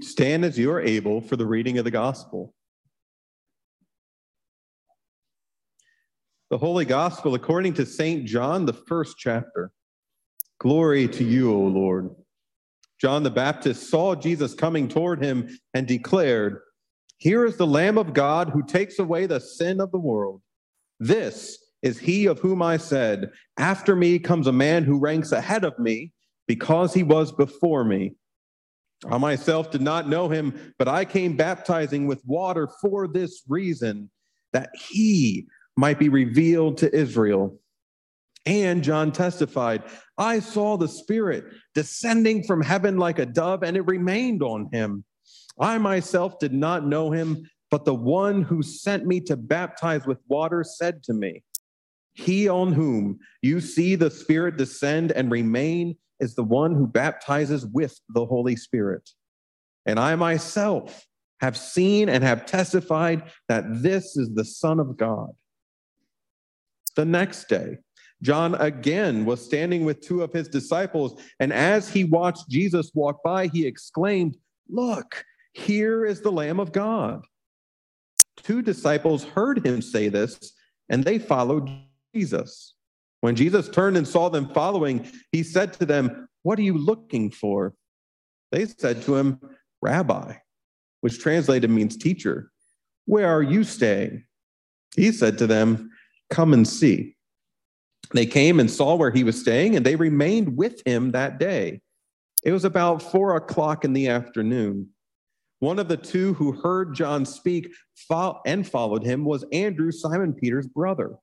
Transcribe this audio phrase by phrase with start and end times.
[0.00, 2.54] Stand as you are able for the reading of the gospel.
[6.50, 8.24] The Holy Gospel according to St.
[8.24, 9.70] John, the first chapter.
[10.58, 12.10] Glory to you, O Lord.
[13.00, 16.58] John the Baptist saw Jesus coming toward him and declared,
[17.18, 20.42] Here is the Lamb of God who takes away the sin of the world.
[20.98, 25.64] This is he of whom I said, After me comes a man who ranks ahead
[25.64, 26.12] of me
[26.48, 28.14] because he was before me.
[29.10, 34.10] I myself did not know him, but I came baptizing with water for this reason,
[34.52, 37.58] that he might be revealed to Israel.
[38.46, 39.82] And John testified,
[40.16, 41.44] I saw the Spirit
[41.74, 45.04] descending from heaven like a dove, and it remained on him.
[45.60, 50.18] I myself did not know him, but the one who sent me to baptize with
[50.28, 51.42] water said to me,
[52.18, 57.64] He on whom you see the Spirit descend and remain is the one who baptizes
[57.64, 59.08] with the Holy Spirit.
[59.86, 61.06] And I myself
[61.40, 65.28] have seen and have testified that this is the Son of God.
[66.96, 67.76] The next day,
[68.20, 73.22] John again was standing with two of his disciples, and as he watched Jesus walk
[73.22, 74.36] by, he exclaimed,
[74.68, 77.24] Look, here is the Lamb of God.
[78.38, 80.52] Two disciples heard him say this,
[80.88, 81.70] and they followed
[82.14, 82.74] Jesus.
[83.20, 87.30] When Jesus turned and saw them following, he said to them, What are you looking
[87.30, 87.74] for?
[88.52, 89.40] They said to him,
[89.82, 90.34] Rabbi,
[91.00, 92.50] which translated means teacher,
[93.06, 94.24] where are you staying?
[94.96, 95.90] He said to them,
[96.30, 97.16] Come and see.
[98.14, 101.80] They came and saw where he was staying, and they remained with him that day.
[102.44, 104.88] It was about four o'clock in the afternoon.
[105.60, 107.70] One of the two who heard John speak
[108.46, 111.16] and followed him was Andrew, Simon Peter's brother.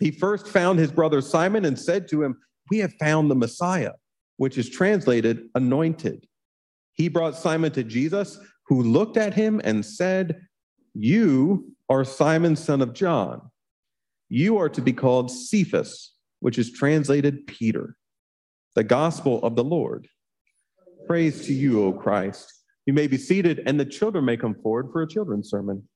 [0.00, 2.38] He first found his brother Simon and said to him,
[2.70, 3.92] We have found the Messiah,
[4.36, 6.26] which is translated anointed.
[6.94, 10.40] He brought Simon to Jesus, who looked at him and said,
[10.94, 13.40] You are Simon, son of John.
[14.28, 17.96] You are to be called Cephas, which is translated Peter.
[18.74, 20.08] The gospel of the Lord.
[21.06, 22.52] Praise to you, O Christ.
[22.84, 25.88] You may be seated, and the children may come forward for a children's sermon.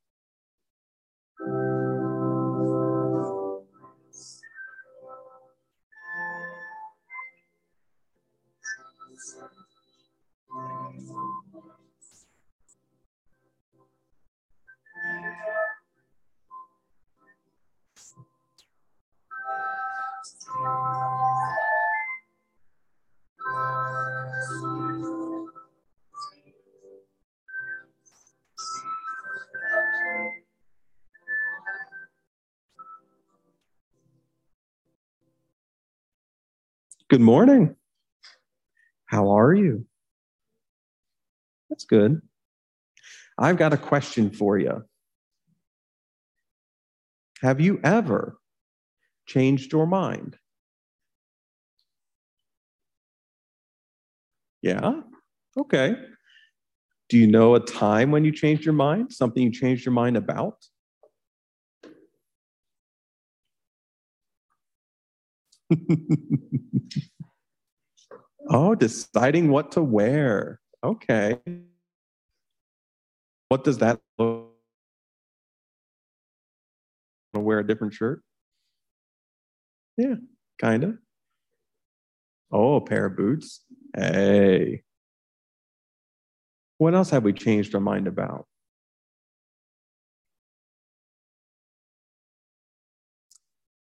[37.13, 37.77] Good morning.
[39.05, 39.85] How are you?
[41.69, 42.23] That's good.
[43.39, 44.83] I've got a question for you.
[47.43, 48.39] Have you ever
[49.27, 50.39] changed your mind?
[54.63, 55.03] Yeah?
[55.59, 55.97] Okay.
[57.11, 59.13] Do you know a time when you changed your mind?
[59.13, 60.57] Something you changed your mind about?
[68.49, 70.61] oh, deciding what to wear.
[70.85, 71.39] Okay.
[73.49, 74.29] What does that look?
[74.29, 74.49] Like?
[77.35, 78.23] Want to wear a different shirt?
[79.97, 80.17] Yeah,
[80.61, 80.99] kind of.
[82.51, 83.61] Oh, a pair of boots.
[83.97, 84.83] Hey.
[86.79, 88.47] What else have we changed our mind about?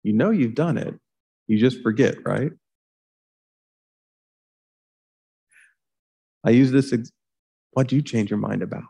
[0.02, 0.98] You know you've done it.
[1.48, 2.52] You just forget, right?
[6.44, 6.92] I use this.
[6.92, 7.10] Ex-
[7.72, 8.84] what do you change your mind about?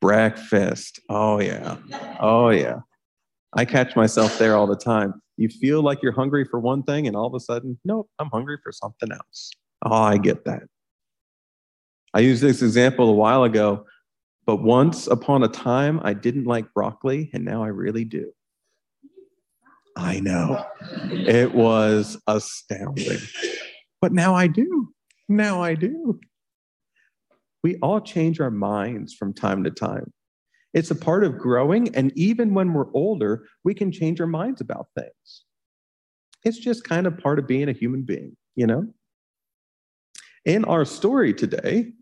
[0.00, 1.00] Breakfast.
[1.08, 1.78] Oh, yeah.
[2.20, 2.80] Oh, yeah.
[3.54, 5.14] I catch myself there all the time.
[5.36, 8.28] You feel like you're hungry for one thing, and all of a sudden, nope, I'm
[8.30, 9.50] hungry for something else.
[9.82, 10.64] Oh, I get that.
[12.12, 13.86] I used this example a while ago,
[14.46, 18.32] but once upon a time, I didn't like broccoli, and now I really do.
[19.96, 20.64] I know.
[21.10, 23.20] It was astounding.
[24.00, 24.92] But now I do.
[25.28, 26.20] Now I do.
[27.62, 30.12] We all change our minds from time to time.
[30.74, 31.94] It's a part of growing.
[31.94, 35.44] And even when we're older, we can change our minds about things.
[36.44, 38.86] It's just kind of part of being a human being, you know?
[40.44, 41.92] In our story today,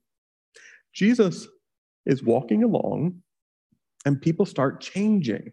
[0.92, 1.46] Jesus
[2.06, 3.22] is walking along
[4.04, 5.52] and people start changing.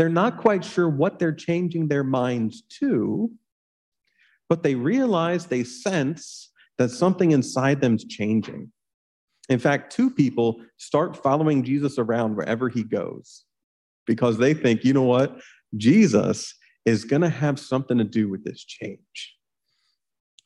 [0.00, 3.30] They're not quite sure what they're changing their minds to,
[4.48, 8.72] but they realize, they sense that something inside them's changing.
[9.50, 13.44] In fact, two people start following Jesus around wherever he goes
[14.06, 15.38] because they think, you know what?
[15.76, 16.54] Jesus
[16.86, 19.36] is going to have something to do with this change.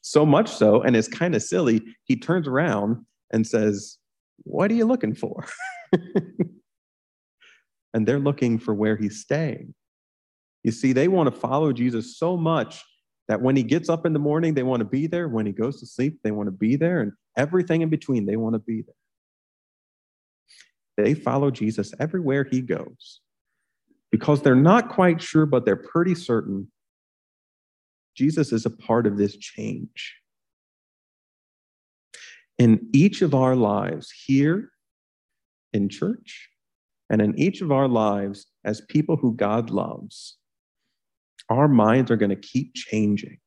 [0.01, 3.99] So much so, and it's kind of silly, he turns around and says,
[4.39, 5.47] What are you looking for?
[7.95, 9.75] and they're looking for where he's staying.
[10.63, 12.85] You see, they want to follow Jesus so much
[13.29, 15.29] that when he gets up in the morning, they want to be there.
[15.29, 17.01] When he goes to sleep, they want to be there.
[17.01, 18.95] And everything in between, they want to be there.
[20.97, 23.21] They follow Jesus everywhere he goes
[24.13, 26.69] because they're not quite sure, but they're pretty certain
[28.15, 30.15] Jesus is a part of this change.
[32.59, 34.71] In each of our lives, here
[35.73, 36.49] in church,
[37.11, 40.37] and in each of our lives as people who God loves,
[41.49, 43.39] our minds are going to keep changing.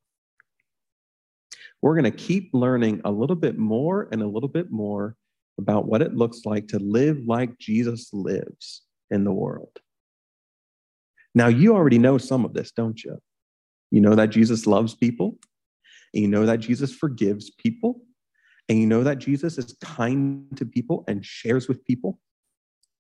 [1.81, 5.15] We're going to keep learning a little bit more and a little bit more
[5.59, 9.77] about what it looks like to live like Jesus lives in the world.
[11.33, 13.17] Now, you already know some of this, don't you?
[13.91, 15.37] You know that Jesus loves people,
[16.13, 18.01] and you know that Jesus forgives people,
[18.69, 22.19] and you know that Jesus is kind to people and shares with people.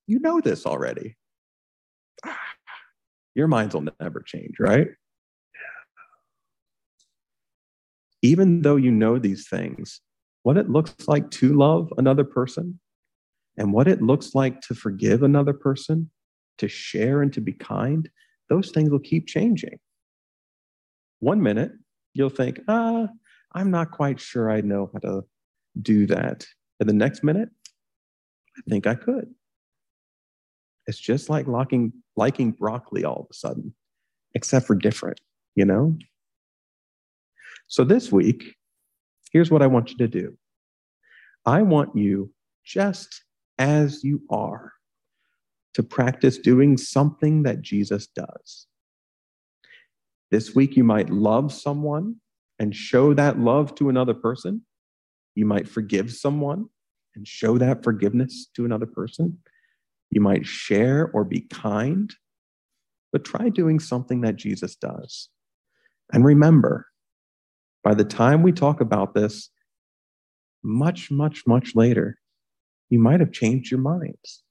[0.07, 1.17] You know this already.
[3.35, 4.87] Your minds will never change, right?
[8.23, 10.01] Even though you know these things,
[10.43, 12.79] what it looks like to love another person
[13.57, 16.09] and what it looks like to forgive another person,
[16.57, 18.09] to share and to be kind,
[18.49, 19.77] those things will keep changing.
[21.19, 21.71] One minute,
[22.13, 23.07] you'll think, ah,
[23.53, 25.21] I'm not quite sure I know how to
[25.81, 26.45] do that.
[26.79, 27.49] And the next minute,
[28.57, 29.33] I think I could.
[30.87, 33.73] It's just like liking, liking broccoli all of a sudden,
[34.33, 35.19] except for different,
[35.55, 35.97] you know?
[37.67, 38.55] So this week,
[39.31, 40.37] here's what I want you to do
[41.45, 42.31] I want you,
[42.65, 43.23] just
[43.57, 44.73] as you are,
[45.73, 48.67] to practice doing something that Jesus does.
[50.31, 52.15] This week, you might love someone
[52.59, 54.61] and show that love to another person.
[55.35, 56.65] You might forgive someone
[57.15, 59.37] and show that forgiveness to another person.
[60.09, 62.13] You might share or be kind,
[63.11, 65.29] but try doing something that Jesus does.
[66.13, 66.87] And remember,
[67.83, 69.49] by the time we talk about this,
[70.63, 72.17] much, much, much later,
[72.89, 74.43] you might have changed your minds.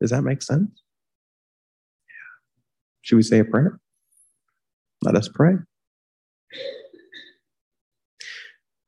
[0.00, 0.82] Does that make sense?
[2.08, 2.30] Yeah.
[3.02, 3.80] Should we say a prayer?
[5.02, 5.54] Let us pray.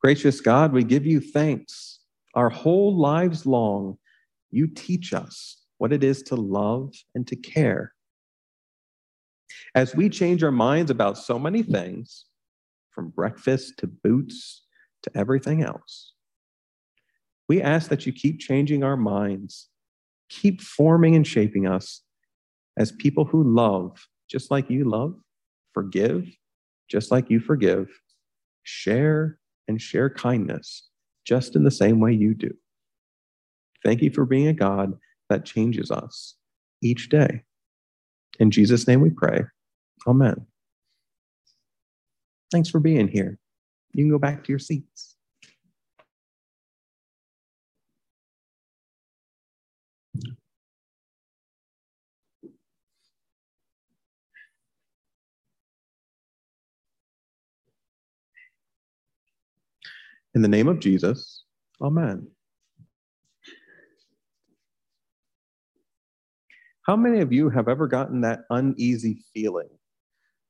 [0.01, 1.99] Gracious God, we give you thanks.
[2.35, 3.97] Our whole lives long,
[4.51, 7.91] you teach us what it is to love and to care.
[9.75, 12.23] As we change our minds about so many things,
[12.91, 14.63] from breakfast to boots
[15.01, 16.13] to everything else,
[17.49, 19.67] we ask that you keep changing our minds,
[20.29, 22.03] keep forming and shaping us
[22.77, 25.13] as people who love just like you love,
[25.73, 26.29] forgive
[26.89, 27.89] just like you forgive,
[28.63, 29.37] share
[29.67, 30.87] and share kindness
[31.25, 32.51] just in the same way you do.
[33.83, 34.93] Thank you for being a God
[35.33, 36.35] that changes us
[36.81, 37.43] each day.
[38.39, 39.41] In Jesus' name we pray.
[40.07, 40.45] Amen.
[42.51, 43.39] Thanks for being here.
[43.93, 45.15] You can go back to your seats.
[60.35, 61.43] In the name of Jesus,
[61.81, 62.27] Amen.
[66.83, 69.69] How many of you have ever gotten that uneasy feeling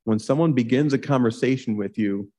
[0.03, 2.31] when someone begins a conversation with you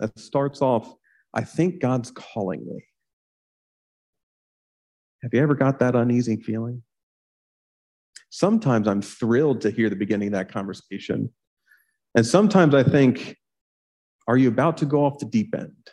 [0.00, 0.94] that starts off,
[1.34, 2.84] I think God's calling me?
[5.22, 6.82] Have you ever got that uneasy feeling?
[8.30, 11.30] Sometimes I'm thrilled to hear the beginning of that conversation.
[12.14, 13.36] And sometimes I think,
[14.26, 15.90] are you about to go off the deep end?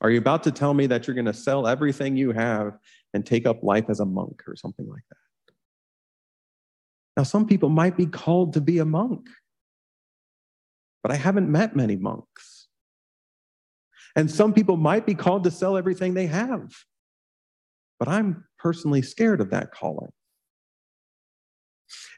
[0.00, 2.78] Are you about to tell me that you're going to sell everything you have
[3.14, 5.52] and take up life as a monk or something like that.
[7.16, 9.28] Now, some people might be called to be a monk,
[11.02, 12.66] but I haven't met many monks.
[14.16, 16.72] And some people might be called to sell everything they have,
[17.98, 20.10] but I'm personally scared of that calling.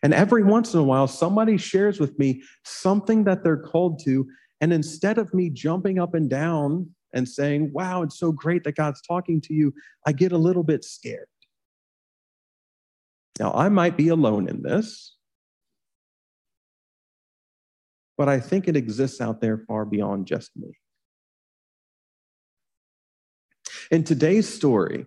[0.02, 4.26] And every once in a while, somebody shares with me something that they're called to.
[4.60, 8.76] And instead of me jumping up and down and saying, Wow, it's so great that
[8.76, 9.72] God's talking to you,
[10.06, 11.28] I get a little bit scared.
[13.38, 15.16] Now, I might be alone in this,
[18.16, 20.72] but I think it exists out there far beyond just me.
[23.90, 25.06] In today's story,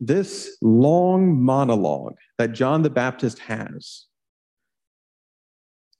[0.00, 4.06] this long monologue that John the Baptist has,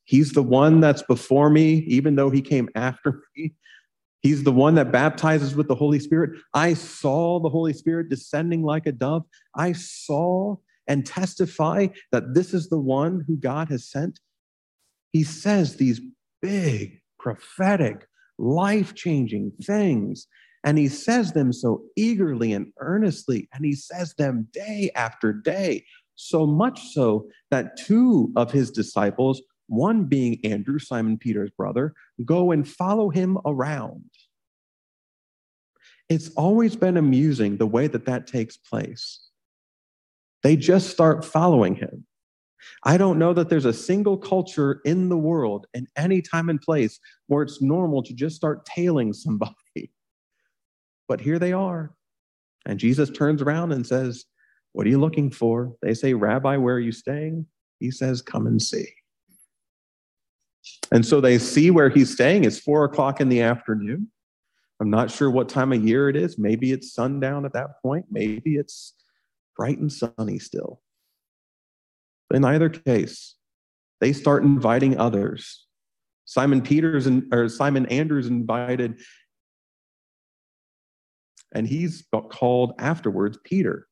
[0.04, 3.54] he's the one that's before me, even though he came after me.
[4.24, 6.30] He's the one that baptizes with the Holy Spirit.
[6.54, 9.24] I saw the Holy Spirit descending like a dove.
[9.54, 10.56] I saw
[10.88, 14.20] and testify that this is the one who God has sent.
[15.12, 16.00] He says these
[16.40, 18.06] big, prophetic,
[18.38, 20.26] life changing things.
[20.64, 23.50] And he says them so eagerly and earnestly.
[23.52, 29.42] And he says them day after day, so much so that two of his disciples
[29.66, 34.04] one being Andrew, Simon Peter's brother, go and follow him around.
[36.08, 39.20] It's always been amusing the way that that takes place.
[40.42, 42.06] They just start following him.
[42.82, 46.60] I don't know that there's a single culture in the world in any time and
[46.60, 49.54] place where it's normal to just start tailing somebody.
[51.06, 51.94] But here they are.
[52.64, 54.24] And Jesus turns around and says,
[54.72, 55.74] What are you looking for?
[55.82, 57.44] They say, Rabbi, where are you staying?
[57.78, 58.86] He says, Come and see.
[60.90, 62.44] And so they see where he's staying.
[62.44, 64.10] It's four o'clock in the afternoon.
[64.80, 66.38] I'm not sure what time of year it is.
[66.38, 68.06] Maybe it's sundown at that point.
[68.10, 68.94] Maybe it's
[69.56, 70.80] bright and sunny still.
[72.28, 73.36] But in either case,
[74.00, 75.66] they start inviting others.
[76.24, 79.00] Simon Peters and or Simon Andrews invited,
[81.54, 83.86] and he's called afterwards Peter.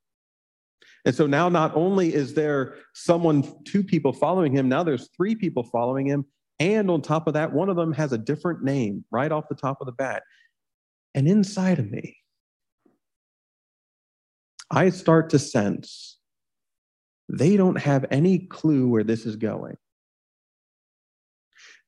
[1.04, 5.34] And so now not only is there someone, two people following him, now there's three
[5.34, 6.24] people following him,
[6.58, 9.54] and on top of that, one of them has a different name right off the
[9.54, 10.22] top of the bat.
[11.14, 12.16] And inside of me,
[14.70, 16.18] I start to sense
[17.28, 19.76] they don't have any clue where this is going.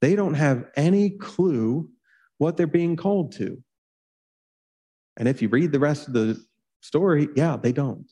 [0.00, 1.88] They don't have any clue
[2.38, 3.62] what they're being called to.
[5.16, 6.42] And if you read the rest of the
[6.80, 8.10] story, yeah, they don't.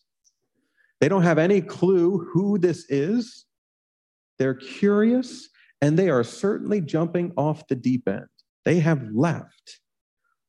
[1.01, 3.45] They don't have any clue who this is.
[4.39, 5.49] They're curious
[5.81, 8.27] and they are certainly jumping off the deep end.
[8.65, 9.81] They have left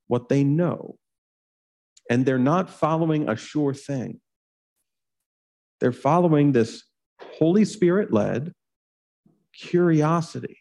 [0.07, 0.95] what they know,
[2.09, 4.19] and they're not following a sure thing.
[5.79, 6.83] They're following this
[7.19, 8.53] Holy Spirit led
[9.53, 10.57] curiosity.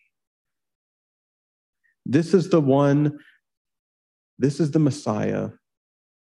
[2.04, 3.18] This is the one,
[4.38, 5.50] this is the Messiah,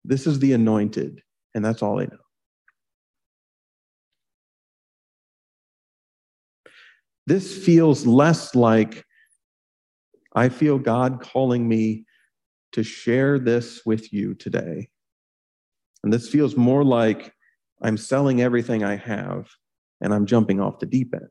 [0.06, 1.22] this is the anointed,
[1.56, 2.18] and that's all they know.
[7.28, 9.04] This feels less like
[10.36, 12.06] I feel God calling me
[12.74, 14.90] to share this with you today.
[16.04, 17.34] And this feels more like
[17.82, 19.48] I'm selling everything I have
[20.02, 21.30] and I'm jumping off the deep end.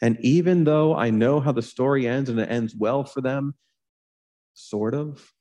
[0.00, 3.54] And even though I know how the story ends and it ends well for them,
[4.54, 5.32] sort of,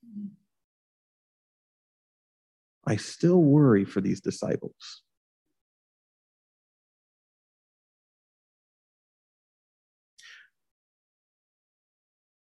[2.86, 5.04] I still worry for these disciples.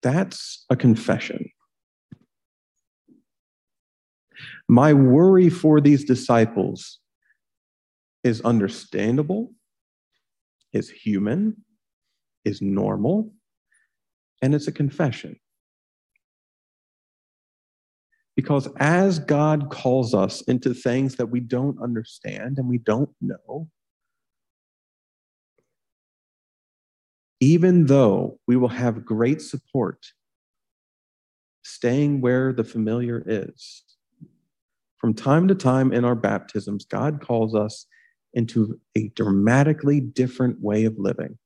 [0.06, 1.50] That's a confession.
[4.70, 7.00] My worry for these disciples
[8.24, 9.54] is understandable,
[10.74, 11.58] is human,
[12.44, 13.34] is normal,
[14.44, 15.40] and it's a confession.
[18.36, 23.70] Because as God calls us into things that we don't understand and we don't know,
[27.40, 30.06] even though we will have great support
[31.64, 33.84] staying where the familiar is.
[34.98, 37.88] From time to time in our baptisms, God calls us
[38.34, 41.38] into a dramatically different way of living.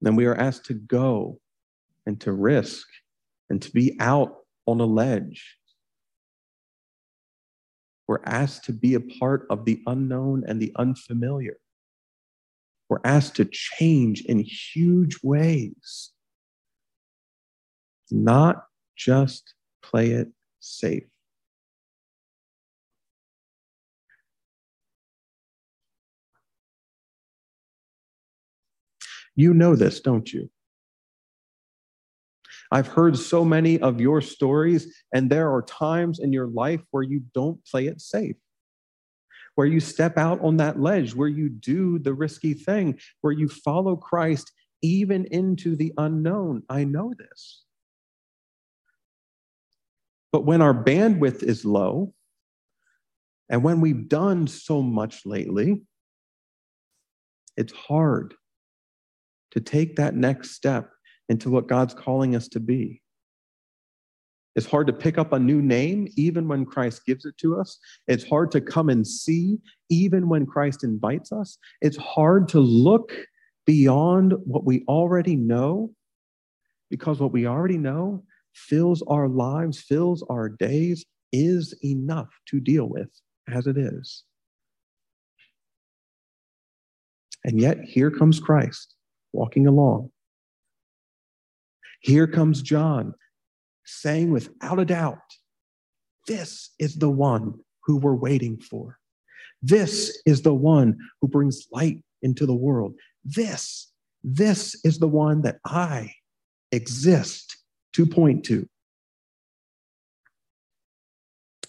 [0.00, 1.40] Then we are asked to go
[2.06, 2.86] and to risk
[3.50, 4.36] and to be out
[4.66, 5.56] on a ledge.
[8.06, 11.56] We're asked to be a part of the unknown and the unfamiliar.
[12.88, 16.12] We're asked to change in huge ways,
[18.10, 18.64] not
[18.96, 20.28] just play it
[20.60, 21.04] safe.
[29.34, 30.48] You know this, don't you?
[32.70, 37.02] I've heard so many of your stories, and there are times in your life where
[37.02, 38.36] you don't play it safe
[39.56, 43.48] where you step out on that ledge, where you do the risky thing, where you
[43.48, 46.62] follow Christ even into the unknown.
[46.68, 47.64] I know this.
[50.30, 52.12] But when our bandwidth is low,
[53.48, 55.82] and when we've done so much lately,
[57.56, 58.34] it's hard
[59.52, 60.90] to take that next step
[61.30, 63.00] into what God's calling us to be.
[64.56, 67.78] It's hard to pick up a new name, even when Christ gives it to us.
[68.08, 69.58] It's hard to come and see,
[69.90, 71.58] even when Christ invites us.
[71.82, 73.12] It's hard to look
[73.66, 75.92] beyond what we already know,
[76.88, 82.88] because what we already know fills our lives, fills our days, is enough to deal
[82.88, 83.10] with
[83.52, 84.24] as it is.
[87.44, 88.94] And yet, here comes Christ
[89.32, 90.10] walking along.
[92.00, 93.12] Here comes John
[93.86, 95.18] saying without a doubt,
[96.26, 98.98] This is the one who we're waiting for.
[99.62, 102.94] This is the one who brings light into the world.
[103.24, 106.12] This, this is the one that I
[106.72, 107.56] exist
[107.94, 108.68] to point to.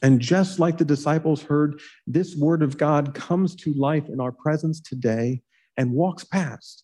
[0.02, 4.32] And just like the disciples heard, this word of God comes to life in our
[4.32, 5.42] presence today
[5.76, 6.84] and walks past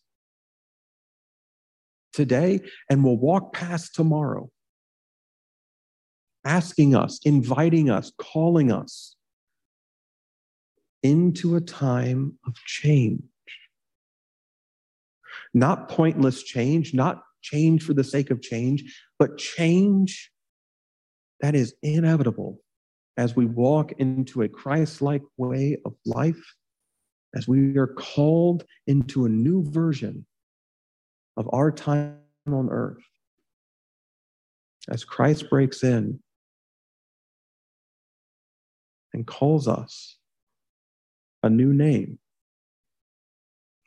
[2.13, 4.49] today and will walk past tomorrow,
[6.45, 9.15] asking us, inviting us, calling us
[11.01, 13.21] into a time of change.
[15.53, 18.83] Not pointless change, not change for the sake of change,
[19.19, 20.31] but change
[21.41, 22.59] that is inevitable
[23.17, 26.55] as we walk into a Christ like way of life,
[27.35, 30.25] as we are called into a new version
[31.37, 33.03] of our time on earth.
[34.89, 36.19] As Christ breaks in
[39.13, 40.17] and calls us
[41.43, 42.19] a new name,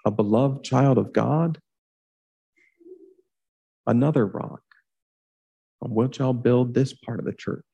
[0.05, 1.59] a beloved child of God,
[3.87, 4.63] another rock
[5.83, 7.65] on which I'll build this part of the church.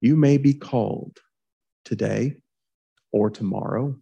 [0.00, 1.18] You may be called
[1.84, 2.36] today
[3.12, 3.96] or tomorrow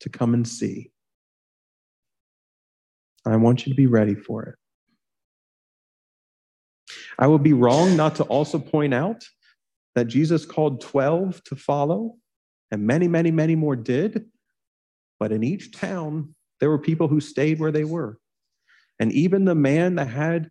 [0.00, 0.90] to come and see.
[3.26, 4.54] I want you to be ready for it.
[7.18, 9.24] I would be wrong not to also point out
[9.94, 12.16] that Jesus called 12 to follow,
[12.70, 14.26] and many, many, many more did.
[15.20, 18.18] But in each town, there were people who stayed where they were.
[18.98, 20.50] And even the man that had,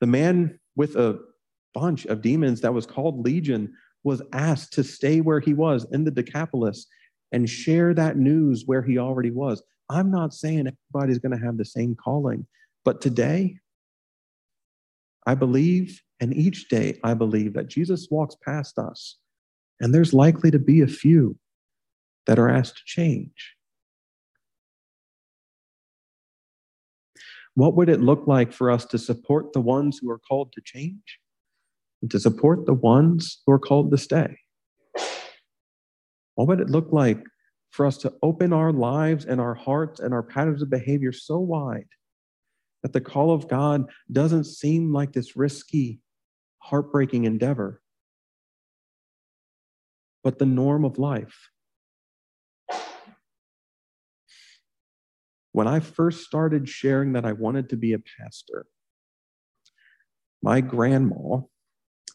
[0.00, 1.18] the man with a
[1.74, 3.72] bunch of demons that was called Legion
[4.04, 6.86] was asked to stay where he was in the Decapolis
[7.32, 9.62] and share that news where he already was.
[9.90, 12.46] I'm not saying everybody's going to have the same calling,
[12.84, 13.58] but today,
[15.28, 19.18] I believe, and each day I believe that Jesus walks past us,
[19.78, 21.36] and there's likely to be a few
[22.26, 23.54] that are asked to change.
[27.54, 30.62] What would it look like for us to support the ones who are called to
[30.64, 31.20] change?
[32.00, 34.38] and to support the ones who are called to stay?
[36.36, 37.20] What would it look like
[37.70, 41.38] for us to open our lives and our hearts and our patterns of behavior so
[41.38, 41.88] wide
[42.82, 46.00] that the call of God doesn't seem like this risky,
[46.58, 47.82] heartbreaking endeavor,
[50.22, 51.50] but the norm of life?
[55.52, 58.66] When I first started sharing that I wanted to be a pastor,
[60.42, 61.40] my grandma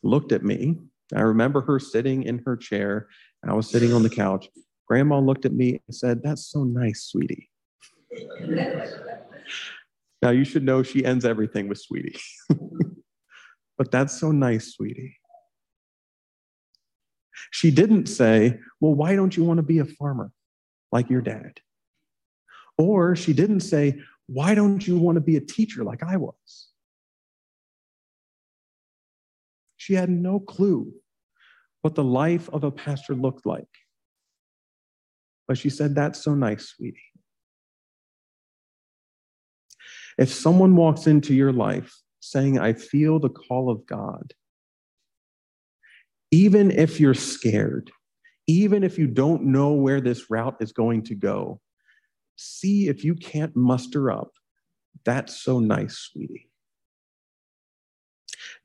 [0.01, 0.79] looked at me.
[1.13, 3.07] I remember her sitting in her chair.
[3.41, 4.47] and I was sitting on the couch.
[4.87, 7.49] Grandma looked at me and said, That's so nice, sweetie.
[10.23, 12.17] now, you should know she ends everything with sweetie.
[13.77, 15.17] but that's so nice, sweetie.
[17.51, 20.31] She didn't say, Well, why don't you want to be a farmer
[20.93, 21.59] like your dad?
[22.77, 26.69] Or she didn't say, Why don't you want to be a teacher like I was?
[29.75, 30.93] She had no clue
[31.81, 33.67] what the life of a pastor looked like.
[35.49, 37.12] But she said, That's so nice, sweetie.
[40.17, 44.33] If someone walks into your life saying, I feel the call of God,
[46.31, 47.91] even if you're scared,
[48.47, 51.59] even if you don't know where this route is going to go,
[52.35, 54.31] see if you can't muster up.
[55.05, 56.49] That's so nice, sweetie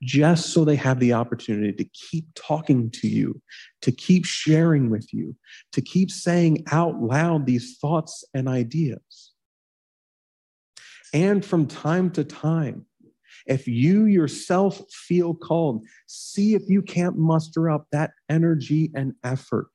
[0.01, 3.41] just so they have the opportunity to keep talking to you,
[3.81, 5.35] to keep sharing with you,
[5.73, 9.28] to keep saying out loud these thoughts and ideas.
[11.13, 12.85] And from time to time,
[13.45, 19.71] if you yourself feel called, see if you can't muster up that energy and effort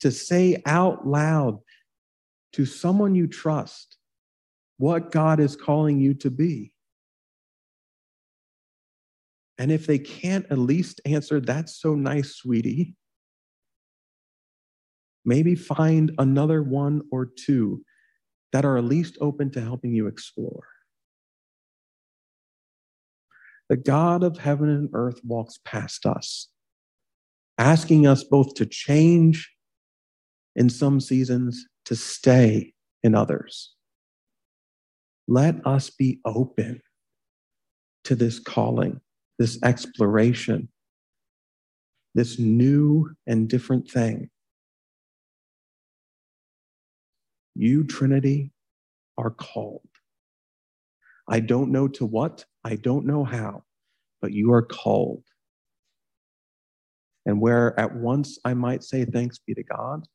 [0.00, 1.58] to say out loud
[2.52, 3.96] to someone you trust
[4.76, 6.72] what God is calling you to be.
[9.58, 12.94] And if they can't at least answer, that's so nice, sweetie,
[15.24, 17.82] maybe find another one or two
[18.52, 20.64] that are at least open to helping you explore.
[23.68, 26.48] The God of heaven and earth walks past us,
[27.58, 29.50] asking us both to change
[30.56, 33.74] in some seasons, to stay in others.
[35.26, 36.80] Let us be open
[38.04, 39.00] to this calling,
[39.38, 40.70] this exploration,
[42.14, 44.30] this new and different thing.
[47.58, 48.52] You, Trinity,
[49.18, 49.82] are called.
[51.28, 53.64] I don't know to what, I don't know how,
[54.22, 55.24] but you are called.
[57.26, 60.06] And where at once I might say, Thanks be to God,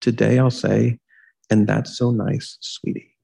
[0.00, 1.00] today I'll say,
[1.50, 3.16] And that's so nice, sweetie.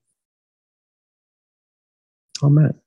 [2.43, 2.82] Amen.